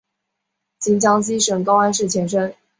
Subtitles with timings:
[0.79, 2.55] 今江西省高安市前身。